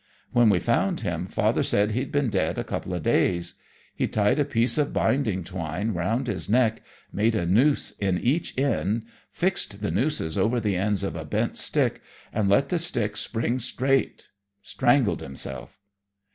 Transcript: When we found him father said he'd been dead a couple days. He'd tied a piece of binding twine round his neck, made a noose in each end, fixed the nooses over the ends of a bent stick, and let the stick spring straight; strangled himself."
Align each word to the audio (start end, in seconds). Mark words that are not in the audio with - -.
When 0.31 0.49
we 0.49 0.57
found 0.57 1.01
him 1.01 1.27
father 1.27 1.61
said 1.61 1.91
he'd 1.91 2.11
been 2.11 2.31
dead 2.31 2.57
a 2.57 2.63
couple 2.63 2.99
days. 2.99 3.53
He'd 3.93 4.11
tied 4.11 4.39
a 4.39 4.45
piece 4.45 4.79
of 4.79 4.93
binding 4.93 5.43
twine 5.43 5.93
round 5.93 6.25
his 6.25 6.49
neck, 6.49 6.81
made 7.13 7.35
a 7.35 7.45
noose 7.45 7.91
in 7.99 8.17
each 8.17 8.57
end, 8.57 9.05
fixed 9.31 9.79
the 9.79 9.91
nooses 9.91 10.39
over 10.39 10.59
the 10.59 10.75
ends 10.75 11.03
of 11.03 11.15
a 11.15 11.23
bent 11.23 11.55
stick, 11.55 12.01
and 12.33 12.49
let 12.49 12.69
the 12.69 12.79
stick 12.79 13.15
spring 13.15 13.59
straight; 13.59 14.29
strangled 14.63 15.21
himself." 15.21 15.77